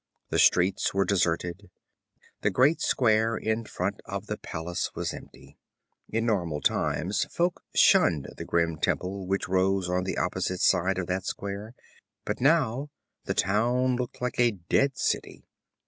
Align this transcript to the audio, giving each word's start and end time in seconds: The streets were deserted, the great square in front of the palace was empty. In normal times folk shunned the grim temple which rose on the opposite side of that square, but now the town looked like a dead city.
The 0.29 0.39
streets 0.39 0.95
were 0.95 1.05
deserted, 1.05 1.69
the 2.41 2.49
great 2.49 2.81
square 2.81 3.37
in 3.37 3.65
front 3.65 4.01
of 4.05 4.25
the 4.25 4.39
palace 4.39 4.89
was 4.95 5.13
empty. 5.13 5.59
In 6.09 6.25
normal 6.25 6.59
times 6.59 7.25
folk 7.25 7.61
shunned 7.75 8.27
the 8.35 8.43
grim 8.43 8.77
temple 8.79 9.27
which 9.27 9.47
rose 9.47 9.87
on 9.91 10.05
the 10.05 10.17
opposite 10.17 10.61
side 10.61 10.97
of 10.97 11.05
that 11.05 11.27
square, 11.27 11.75
but 12.25 12.41
now 12.41 12.89
the 13.25 13.35
town 13.35 13.95
looked 13.95 14.19
like 14.23 14.39
a 14.39 14.53
dead 14.53 14.97
city. 14.97 15.45